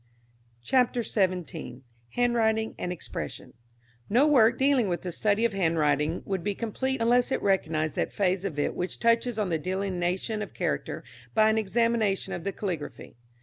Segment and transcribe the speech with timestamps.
[0.63, 1.83] CHAPTER XVII.
[2.15, 3.53] HANDWRITING AND EXPRESSION.
[4.09, 8.11] No work dealing with the study of handwriting would be complete unless it recognised that
[8.11, 11.03] phase of it which touches on the delineation of character
[11.35, 13.13] by an examination of the caligraphy.